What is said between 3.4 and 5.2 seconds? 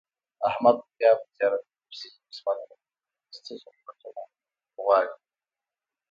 څه ضرورتو نه غواړي.